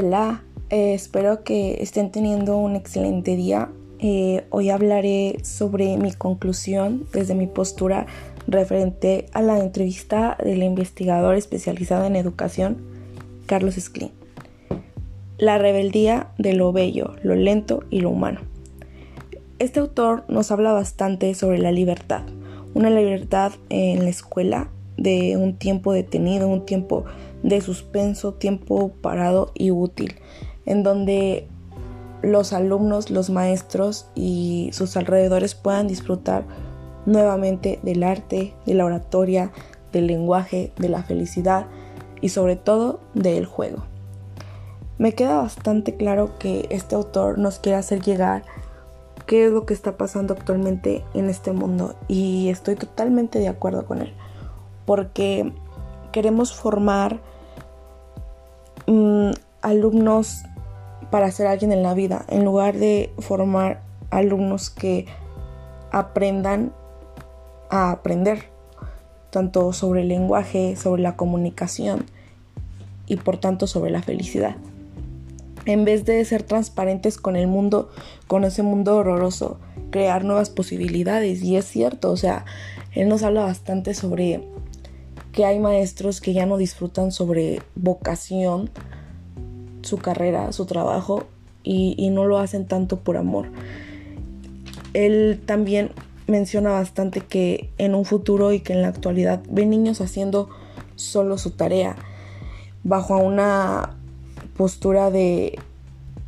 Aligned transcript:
Hola, 0.00 0.44
eh, 0.70 0.94
espero 0.94 1.42
que 1.42 1.82
estén 1.82 2.12
teniendo 2.12 2.56
un 2.56 2.76
excelente 2.76 3.34
día. 3.34 3.68
Eh, 3.98 4.44
hoy 4.50 4.70
hablaré 4.70 5.38
sobre 5.42 5.96
mi 5.96 6.12
conclusión 6.12 7.08
desde 7.12 7.34
mi 7.34 7.48
postura 7.48 8.06
referente 8.46 9.26
a 9.32 9.42
la 9.42 9.58
entrevista 9.58 10.38
del 10.40 10.62
investigador 10.62 11.34
especializado 11.34 12.04
en 12.04 12.14
educación, 12.14 12.76
Carlos 13.46 13.74
Sclin. 13.74 14.12
La 15.36 15.58
rebeldía 15.58 16.28
de 16.38 16.52
lo 16.52 16.72
bello, 16.72 17.16
lo 17.24 17.34
lento 17.34 17.82
y 17.90 17.98
lo 17.98 18.10
humano. 18.10 18.42
Este 19.58 19.80
autor 19.80 20.22
nos 20.28 20.52
habla 20.52 20.70
bastante 20.70 21.34
sobre 21.34 21.58
la 21.58 21.72
libertad, 21.72 22.22
una 22.72 22.88
libertad 22.88 23.50
en 23.68 24.04
la 24.04 24.10
escuela 24.10 24.70
de 24.96 25.36
un 25.36 25.54
tiempo 25.54 25.92
detenido, 25.92 26.46
un 26.46 26.64
tiempo 26.66 27.04
de 27.42 27.60
suspenso, 27.60 28.34
tiempo 28.34 28.92
parado 29.00 29.52
y 29.54 29.70
útil, 29.70 30.16
en 30.66 30.82
donde 30.82 31.48
los 32.22 32.52
alumnos, 32.52 33.10
los 33.10 33.30
maestros 33.30 34.08
y 34.14 34.70
sus 34.72 34.96
alrededores 34.96 35.54
puedan 35.54 35.86
disfrutar 35.86 36.44
nuevamente 37.06 37.78
del 37.82 38.02
arte, 38.02 38.54
de 38.66 38.74
la 38.74 38.84
oratoria, 38.84 39.52
del 39.92 40.06
lenguaje, 40.06 40.72
de 40.76 40.88
la 40.88 41.02
felicidad 41.02 41.66
y 42.20 42.30
sobre 42.30 42.56
todo 42.56 43.00
del 43.14 43.46
juego. 43.46 43.84
Me 44.98 45.12
queda 45.12 45.36
bastante 45.36 45.96
claro 45.96 46.38
que 46.38 46.66
este 46.70 46.96
autor 46.96 47.38
nos 47.38 47.60
quiere 47.60 47.78
hacer 47.78 48.02
llegar 48.02 48.42
qué 49.26 49.46
es 49.46 49.52
lo 49.52 49.64
que 49.64 49.74
está 49.74 49.96
pasando 49.96 50.34
actualmente 50.34 51.04
en 51.14 51.28
este 51.28 51.52
mundo 51.52 51.94
y 52.08 52.48
estoy 52.48 52.74
totalmente 52.74 53.38
de 53.38 53.48
acuerdo 53.48 53.86
con 53.86 54.00
él 54.00 54.12
porque 54.88 55.52
queremos 56.18 56.52
formar 56.52 57.20
mm, 58.88 59.30
alumnos 59.62 60.42
para 61.12 61.30
ser 61.30 61.46
alguien 61.46 61.70
en 61.70 61.84
la 61.84 61.94
vida, 61.94 62.24
en 62.26 62.44
lugar 62.44 62.74
de 62.76 63.12
formar 63.20 63.82
alumnos 64.10 64.68
que 64.68 65.06
aprendan 65.92 66.72
a 67.70 67.92
aprender, 67.92 68.46
tanto 69.30 69.72
sobre 69.72 70.00
el 70.00 70.08
lenguaje, 70.08 70.74
sobre 70.74 71.02
la 71.02 71.14
comunicación 71.14 72.04
y 73.06 73.14
por 73.14 73.36
tanto 73.36 73.68
sobre 73.68 73.92
la 73.92 74.02
felicidad. 74.02 74.56
En 75.66 75.84
vez 75.84 76.04
de 76.04 76.24
ser 76.24 76.42
transparentes 76.42 77.16
con 77.16 77.36
el 77.36 77.46
mundo, 77.46 77.90
con 78.26 78.42
ese 78.42 78.64
mundo 78.64 78.96
horroroso, 78.96 79.60
crear 79.92 80.24
nuevas 80.24 80.50
posibilidades. 80.50 81.44
Y 81.44 81.54
es 81.54 81.66
cierto, 81.66 82.10
o 82.10 82.16
sea, 82.16 82.44
él 82.92 83.08
nos 83.08 83.22
habla 83.22 83.42
bastante 83.42 83.94
sobre 83.94 84.42
que 85.38 85.44
hay 85.44 85.60
maestros 85.60 86.20
que 86.20 86.32
ya 86.32 86.46
no 86.46 86.56
disfrutan 86.56 87.12
sobre 87.12 87.62
vocación, 87.76 88.70
su 89.82 89.98
carrera, 89.98 90.50
su 90.50 90.66
trabajo 90.66 91.28
y, 91.62 92.10
no 92.10 92.26
lo 92.26 92.38
hacen 92.38 92.66
tanto 92.66 92.98
por 92.98 93.16
amor. 93.16 93.46
Él 94.94 95.40
también 95.46 95.92
menciona 96.26 96.70
bastante 96.70 97.20
que 97.20 97.70
en 97.78 97.94
un 97.94 98.04
futuro 98.04 98.52
y 98.52 98.58
que 98.58 98.72
en 98.72 98.82
la 98.82 98.88
actualidad 98.88 99.40
ve 99.48 99.64
niños 99.64 100.00
haciendo 100.00 100.48
solo 100.96 101.38
su 101.38 101.52
tarea 101.52 101.94
bajo 102.82 103.16
una 103.18 103.94
postura 104.56 105.12
de 105.12 105.56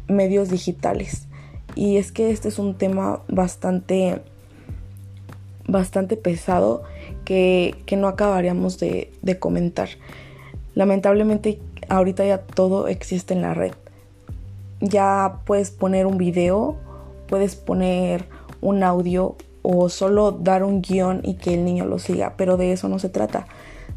medios 0.06 0.50
digitales. 0.50 1.26
Y 1.74 1.96
es 1.96 2.12
que 2.12 2.30
este 2.30 2.46
es 2.46 2.60
un 2.60 2.78
tema 2.78 3.22
bastante 3.26 4.22
bastante 5.70 6.16
pesado 6.16 6.82
que, 7.24 7.74
no 7.96 8.08
acabaríamos 8.08 8.78
de, 8.78 9.10
comentar. 9.38 9.88
Lamentablemente 10.74 11.60
ahorita 11.88 12.24
ya 12.24 12.38
todo 12.38 12.88
existe 12.88 13.34
en 13.34 13.42
la 13.42 13.54
red. 13.54 13.72
Ya 14.80 15.40
puedes 15.44 15.70
poner 15.70 16.06
un 16.06 16.18
video, 16.18 16.76
puedes 17.28 17.56
poner 17.56 18.26
un 18.60 18.82
audio 18.82 19.36
o 19.62 19.88
solo 19.88 20.32
dar 20.32 20.64
un 20.64 20.80
guion 20.80 21.20
y 21.22 21.34
que 21.34 21.54
el 21.54 21.64
niño 21.64 21.84
lo 21.84 21.98
siga, 21.98 22.34
pero 22.36 22.56
de 22.56 22.72
eso 22.72 22.88
no 22.88 22.98
se 22.98 23.08
trata. 23.08 23.46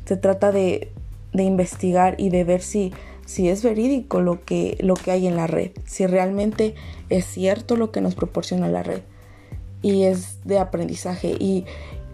Se 0.06 0.17
trata 0.17 0.51
de, 0.51 0.91
investigar 1.33 2.16
y 2.19 2.29
de 2.29 2.44
ver 2.44 2.62
si, 2.62 2.94
si 3.25 3.50
es 3.50 3.63
verídico 3.63 4.22
lo 4.22 4.44
que, 4.44 4.78
lo 4.81 4.94
que 4.95 5.12
hay 5.12 5.25
en 5.25 5.35
la 5.35 5.47
red, 5.47 5.72
si 5.85 6.06
realmente 6.06 6.75
es 7.09 7.25
cierto 7.25 7.75
lo 7.75 7.91
que 7.91 8.01
nos 8.01 8.13
proporciona 8.13 8.67
la 8.67 8.83
red 8.83 9.01
y 9.83 10.03
es 10.03 10.44
de 10.45 10.57
aprendizaje 10.57 11.35
y, 11.39 11.66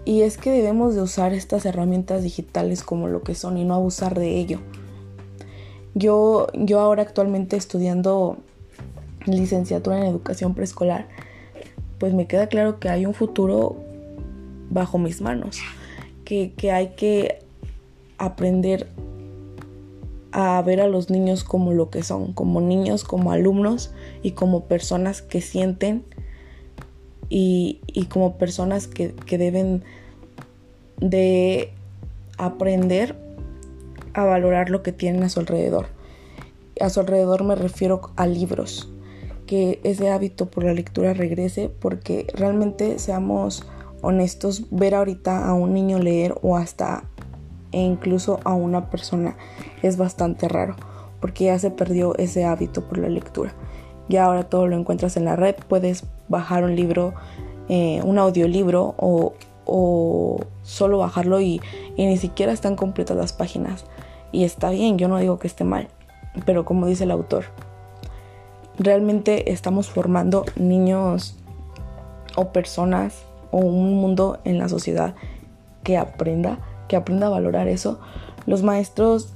es 0.05 0.37
que 0.37 0.49
debemos 0.49 0.95
de 0.95 1.03
usar 1.03 1.33
estas 1.33 1.67
herramientas 1.67 2.23
digitales 2.23 2.81
como 2.81 3.07
lo 3.07 3.21
que 3.21 3.35
son 3.35 3.59
y 3.59 3.63
no 3.63 3.75
abusar 3.75 4.17
de 4.17 4.39
ello. 4.39 4.59
Yo, 5.93 6.47
yo 6.55 6.79
ahora 6.79 7.03
actualmente 7.03 7.55
estudiando 7.57 8.37
licenciatura 9.27 9.99
en 9.99 10.07
educación 10.07 10.55
preescolar, 10.55 11.07
pues 11.99 12.15
me 12.15 12.25
queda 12.25 12.47
claro 12.47 12.79
que 12.79 12.89
hay 12.89 13.05
un 13.05 13.13
futuro 13.13 13.75
bajo 14.71 14.97
mis 14.97 15.21
manos, 15.21 15.59
que, 16.25 16.53
que 16.57 16.71
hay 16.71 16.95
que 16.95 17.43
aprender 18.17 18.87
a 20.31 20.59
ver 20.63 20.81
a 20.81 20.87
los 20.87 21.11
niños 21.11 21.43
como 21.43 21.71
lo 21.71 21.91
que 21.91 22.01
son, 22.01 22.33
como 22.33 22.61
niños, 22.61 23.03
como 23.03 23.31
alumnos 23.31 23.91
y 24.23 24.31
como 24.31 24.65
personas 24.65 25.21
que 25.21 25.39
sienten 25.41 26.03
y, 27.29 27.79
como 28.09 28.37
personas 28.37 28.87
que, 28.87 29.13
deben 29.37 29.83
de 30.97 31.71
aprender 32.37 33.15
a 34.13 34.25
valorar 34.25 34.69
lo 34.69 34.83
que 34.83 34.91
tienen 34.91 35.23
a 35.23 35.29
su 35.29 35.39
alrededor. 35.39 35.87
A 36.81 36.89
su 36.89 36.99
alrededor 36.99 37.43
me 37.43 37.55
refiero 37.55 38.11
a 38.15 38.25
libros, 38.25 38.91
que 39.45 39.79
ese 39.83 40.09
hábito 40.09 40.49
por 40.49 40.63
la 40.63 40.73
lectura 40.73 41.13
regrese 41.13 41.69
porque 41.69 42.27
realmente 42.33 42.99
seamos 42.99 43.65
honestos, 44.01 44.65
ver 44.71 44.95
ahorita 44.95 45.47
a 45.47 45.53
un 45.53 45.73
niño 45.73 45.99
leer 45.99 46.35
o 46.41 46.57
hasta 46.57 47.03
e 47.71 47.79
incluso 47.79 48.39
a 48.45 48.53
una 48.53 48.89
persona 48.89 49.37
es 49.83 49.97
bastante 49.97 50.47
raro 50.47 50.75
porque 51.19 51.45
ya 51.45 51.59
se 51.59 51.71
perdió 51.71 52.15
ese 52.17 52.45
hábito 52.45 52.87
por 52.87 52.97
la 52.97 53.09
lectura. 53.09 53.53
Ya 54.09 54.25
ahora 54.25 54.43
todo 54.43 54.67
lo 54.67 54.75
encuentras 54.75 55.15
en 55.17 55.25
la 55.25 55.35
red, 55.35 55.55
puedes 55.67 56.03
bajar 56.27 56.63
un 56.63 56.75
libro, 56.75 57.13
eh, 57.69 58.01
un 58.03 58.17
audiolibro 58.17 58.95
o, 58.97 59.33
solo 60.63 60.97
bajarlo 60.97 61.39
y, 61.39 61.61
y 61.95 62.07
ni 62.07 62.17
siquiera 62.17 62.51
están 62.51 62.75
completas 62.75 63.15
las 63.15 63.33
páginas. 63.33 63.85
Y 64.31 64.43
está 64.43 64.71
bien, 64.71 64.97
yo 64.97 65.07
no 65.07 65.19
digo 65.19 65.37
que 65.37 65.47
esté 65.47 65.63
mal, 65.63 65.87
pero 66.45 66.65
como 66.65 66.87
dice 66.87 67.03
el 67.03 67.11
autor, 67.11 67.45
realmente 68.79 69.51
estamos 69.51 69.89
formando 69.89 70.45
niños 70.55 71.35
o 72.35 72.51
personas 72.51 73.23
o 73.51 73.57
un 73.57 73.95
mundo 73.95 74.39
en 74.43 74.57
la 74.57 74.69
sociedad 74.69 75.13
que 75.83 75.97
aprenda, 75.97 76.57
que 76.87 76.95
aprenda 76.95 77.27
a 77.27 77.31
valorar 77.31 77.67
eso. 77.67 77.99
Los 78.45 78.63
maestros 78.63 79.33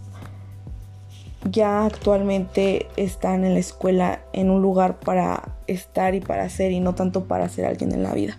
ya 1.50 1.86
actualmente 1.86 2.88
están 2.96 3.44
en 3.44 3.54
la 3.54 3.60
escuela 3.60 4.22
en 4.34 4.50
un 4.50 4.62
lugar 4.62 5.00
para 5.00 5.56
estar 5.68 6.16
y 6.16 6.22
para 6.22 6.48
ser 6.50 6.72
y 6.72 6.80
no 6.80 6.96
tanto 6.96 7.26
para 7.26 7.50
ser 7.50 7.66
alguien 7.66 7.92
en 7.92 8.04
la 8.04 8.14
vida. 8.14 8.38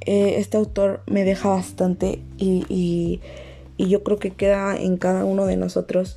Eh, 0.00 0.34
este 0.38 0.56
autor 0.56 1.02
me 1.06 1.24
deja 1.24 1.48
bastante 1.48 2.22
y, 2.38 3.20
yo 3.78 4.04
creo 4.04 4.18
que 4.18 4.30
queda 4.30 4.76
en 4.76 4.96
cada 4.96 5.24
uno 5.24 5.44
de 5.44 5.56
nosotros 5.56 6.16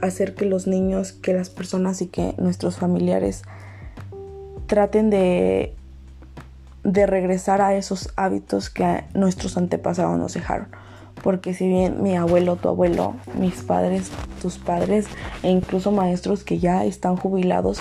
hacer 0.00 0.36
que 0.36 0.44
los 0.44 0.68
niños, 0.68 1.10
que 1.10 1.32
las 1.32 1.50
personas 1.50 2.00
y 2.02 2.06
que 2.06 2.34
nuestros 2.38 2.76
familiares 2.76 3.42
traten 4.68 5.10
de, 5.10 5.74
de 6.84 7.06
regresar 7.06 7.60
a 7.62 7.74
esos 7.74 8.12
hábitos 8.14 8.70
que 8.70 9.02
nuestros 9.12 9.56
antepasados 9.56 10.16
nos 10.18 10.34
dejaron 10.34 10.68
porque 11.22 11.54
si 11.54 11.68
bien 11.68 12.02
mi 12.02 12.16
abuelo, 12.16 12.56
tu 12.56 12.68
abuelo, 12.68 13.14
mis 13.38 13.62
padres, 13.62 14.10
tus 14.40 14.58
padres 14.58 15.06
e 15.42 15.50
incluso 15.50 15.92
maestros 15.92 16.44
que 16.44 16.58
ya 16.58 16.84
están 16.84 17.16
jubilados 17.16 17.80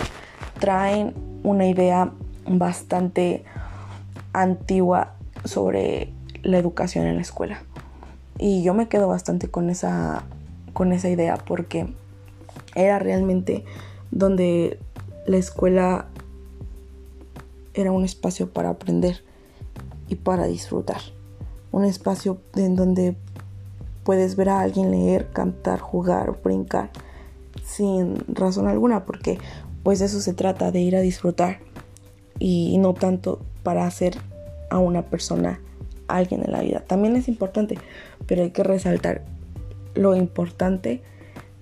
traen 0.60 1.13
una 1.44 1.68
idea 1.68 2.12
bastante 2.48 3.44
antigua 4.34 5.13
sobre 5.45 6.12
la 6.44 6.57
educación 6.57 7.06
en 7.06 7.16
la 7.16 7.22
escuela. 7.22 7.62
Y 8.39 8.63
yo 8.63 8.74
me 8.74 8.88
quedo 8.88 9.07
bastante 9.07 9.50
con 9.50 9.69
esa, 9.69 10.24
con 10.74 10.94
esa 10.94 11.10
idea 11.10 11.38
porque 11.38 11.88
era 12.75 13.00
realmente 13.00 13.66
donde 14.12 14.80
la 15.25 15.38
escuela 15.38 16.07
era 17.74 17.92
un 17.92 18.06
espacio 18.06 18.51
para 18.51 18.69
aprender 18.69 19.24
y 20.07 20.16
para 20.16 20.45
disfrutar. 20.45 21.01
Un 21.72 21.83
espacio 21.83 22.40
en 22.56 22.75
donde 22.75 23.16
puedes 24.07 24.38
ver 24.38 24.48
a 24.48 24.62
alguien 24.62 24.89
leer, 24.89 25.31
cantar, 25.31 25.81
jugar 25.81 26.39
brincar 26.42 26.92
sin 27.62 28.15
razón 28.33 28.65
alguna, 28.65 29.04
porque 29.04 29.38
pues 29.83 30.00
eso 30.00 30.21
se 30.21 30.33
trata 30.33 30.71
de 30.71 30.80
ir 30.80 30.95
a 30.95 31.01
disfrutar 31.01 31.59
y 32.39 32.77
no 32.77 32.94
tanto 32.94 33.42
para 33.63 33.86
hacer 33.86 34.15
a 34.69 34.77
una 34.77 35.01
persona 35.01 35.59
alguien 36.07 36.42
en 36.45 36.54
la 36.54 36.62
vida. 36.62 36.86
También 36.88 37.18
es 37.18 37.27
importante, 37.27 37.77
pero 38.27 38.44
hay 38.44 38.51
que 38.51 38.63
resaltar 38.63 39.25
lo 39.94 40.15
importante 40.15 41.01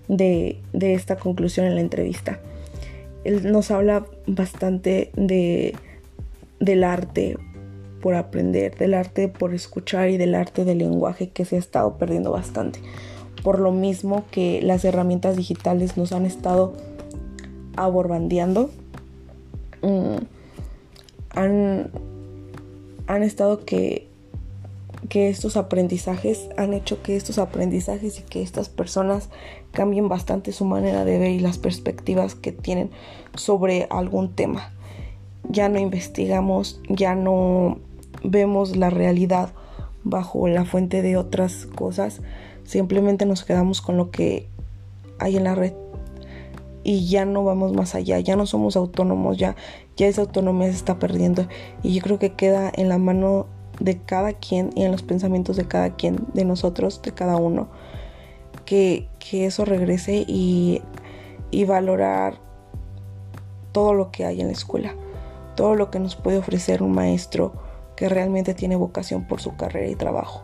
de, 0.08 0.62
esta 0.80 1.16
conclusión 1.16 1.66
en 1.66 1.74
la 1.74 1.82
entrevista. 1.82 2.40
Él 3.24 3.52
nos 3.52 3.72
habla 3.72 4.06
bastante 4.28 5.10
de, 5.16 5.74
del 6.60 6.84
arte 6.84 7.38
por 8.02 8.16
aprender, 8.16 8.78
del 8.78 8.94
arte 8.94 9.28
por 9.28 9.54
escuchar 9.54 10.10
y 10.10 10.18
del 10.18 10.36
arte 10.36 10.66
del 10.66 10.80
lenguaje 10.80 11.30
que 11.30 11.46
se 11.46 11.56
ha 11.56 11.60
estado 11.60 11.98
perdiendo 11.98 12.32
bastante. 12.32 12.80
Por 13.44 13.60
lo 13.60 13.72
mismo 13.72 14.26
que 14.32 14.62
las 14.62 14.86
herramientas 14.86 15.36
digitales 15.36 15.98
nos 15.98 16.12
han 16.12 16.26
estado 16.26 16.74
aborbandeando. 17.76 18.70
Mm, 19.82 20.18
han, 21.32 21.92
han 23.08 23.24
estado 23.24 23.66
que 23.66 24.08
que 25.10 25.30
estos 25.30 25.58
aprendizajes 25.58 26.50
han 26.58 26.74
hecho 26.74 27.02
que 27.02 27.16
estos 27.16 27.38
aprendizajes 27.38 28.20
y 28.20 28.24
que 28.24 28.42
estas 28.42 28.70
personas 28.70 29.30
cambien 29.72 30.08
bastante 30.08 30.52
su 30.52 30.66
manera 30.66 31.06
de 31.06 31.18
ver 31.18 31.32
y 31.32 31.40
las 31.40 31.58
perspectivas 31.58 32.36
que 32.36 32.52
tienen 32.52 32.92
sobre 33.36 33.88
algún 33.90 34.34
tema. 34.34 34.74
Ya 35.50 35.70
no 35.70 35.80
investigamos, 35.80 36.82
ya 36.90 37.16
no 37.16 37.80
vemos 38.24 38.76
la 38.76 38.90
realidad 38.90 39.54
bajo 40.04 40.48
la 40.48 40.66
fuente 40.66 41.02
de 41.02 41.18
otras 41.18 41.66
cosas, 41.66 42.22
simplemente 42.64 43.26
nos 43.26 43.44
quedamos 43.44 43.82
con 43.82 43.98
lo 43.98 44.12
que 44.12 44.48
hay 45.20 45.38
en 45.38 45.44
la 45.44 45.56
red 45.56 45.74
y 46.84 47.08
ya 47.08 47.26
no 47.26 47.44
vamos 47.44 47.74
más 47.74 47.96
allá, 47.96 48.20
ya 48.20 48.36
no 48.36 48.46
somos 48.46 48.78
autónomos, 48.78 49.38
ya, 49.38 49.56
ya 49.98 50.06
esa 50.06 50.22
autonomía 50.22 50.68
se 50.68 50.76
está 50.76 51.00
perdiendo. 51.00 51.48
Y 51.82 51.96
yo 51.96 52.02
creo 52.04 52.20
que 52.20 52.34
queda 52.34 52.72
en 52.76 52.90
la 52.90 53.00
mano 53.00 53.48
de 53.80 53.98
cada 53.98 54.34
quien 54.34 54.70
y 54.76 54.84
en 54.84 54.92
los 54.92 55.02
pensamientos 55.02 55.58
de 55.58 55.68
cada 55.68 55.96
quien, 55.96 56.28
de 56.36 56.46
nosotros, 56.46 57.02
de 57.02 57.12
cada 57.12 57.38
uno, 57.38 57.70
que, 58.66 59.10
eso 59.32 59.66
regrese 59.66 60.24
y, 60.28 60.84
y 61.50 61.66
valorar 61.66 62.36
todo 63.72 63.94
lo 63.94 64.12
que 64.12 64.24
hay 64.24 64.40
en 64.40 64.48
la 64.48 64.54
escuela, 64.54 64.96
todo 65.56 65.76
lo 65.76 65.90
que 65.90 66.00
nos 66.00 66.16
puede 66.16 66.38
ofrecer 66.38 66.84
un 66.84 66.94
maestro 66.94 67.54
que 67.96 68.10
realmente 68.10 68.54
tiene 68.54 68.76
vocación 68.76 69.26
por 69.26 69.42
su 69.42 69.56
carrera 69.56 69.88
y 69.88 69.96
trabajo. 69.96 70.44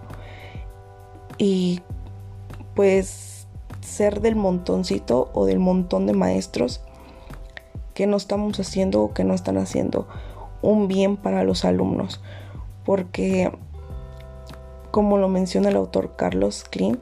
Y 1.38 1.82
pues 2.76 3.48
ser 3.82 4.22
del 4.22 4.36
montoncito 4.36 5.30
o 5.34 5.46
del 5.46 5.60
montón 5.60 6.08
de 6.08 6.14
maestros 6.14 6.82
que 7.94 8.08
no 8.08 8.18
estamos 8.18 8.60
haciendo 8.60 9.02
o 9.02 9.14
que 9.14 9.24
no 9.24 9.34
están 9.34 9.58
haciendo 9.58 10.08
un 10.62 10.88
bien 10.88 11.18
para 11.18 11.44
los 11.44 11.66
alumnos 11.66 12.22
porque, 12.86 13.52
como 14.92 15.18
lo 15.18 15.28
menciona 15.28 15.70
el 15.70 15.76
autor 15.76 16.16
Carlos 16.16 16.66
Klein, 16.70 17.00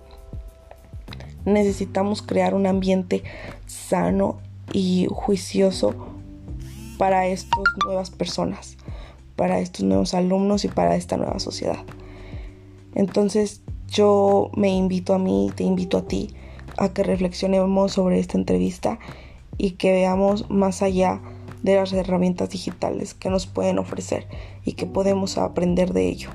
necesitamos 1.45 2.21
crear 2.21 2.53
un 2.53 2.67
ambiente 2.67 3.23
sano 3.65 4.37
y 4.71 5.07
juicioso 5.09 5.95
para 6.99 7.27
estas 7.27 7.63
nuevas 7.85 8.09
personas, 8.09 8.75
para 9.37 9.61
estos 9.61 9.85
nuevos 9.85 10.13
alumnos 10.13 10.65
y 10.65 10.67
para 10.67 10.97
esta 10.97 11.15
nueva 11.15 11.39
sociedad. 11.39 11.79
Entonces 12.93 13.61
yo 13.87 14.51
me 14.53 14.67
invito 14.67 15.13
a 15.13 15.17
mí, 15.17 15.49
te 15.55 15.63
invito 15.63 15.97
a 15.97 16.01
ti 16.01 16.35
a 16.77 16.89
que 16.89 17.03
reflexionemos 17.03 17.93
sobre 17.93 18.19
esta 18.19 18.37
entrevista 18.37 18.99
y 19.57 19.71
que 19.71 19.93
veamos 19.93 20.49
más 20.49 20.81
allá 20.81 21.21
de 21.63 21.75
las 21.75 21.93
herramientas 21.93 22.49
digitales 22.49 23.13
que 23.13 23.29
nos 23.29 23.47
pueden 23.47 23.79
ofrecer 23.79 24.27
y 24.65 24.73
que 24.73 24.85
podemos 24.85 25.37
aprender 25.37 25.93
de 25.93 26.09
ello. 26.09 26.31